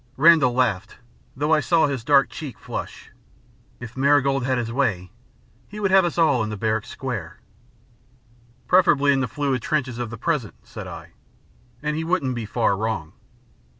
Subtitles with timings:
[0.17, 0.97] Randall laughed,
[1.35, 3.11] though I saw his dark cheek flush.
[3.79, 5.11] "If Marigold had his way
[5.67, 7.39] he would have us all in a barrack square."
[8.67, 11.11] "Preferably in those fluid trenches of the present," said I.
[11.83, 13.13] "And he wouldn't be far wrong."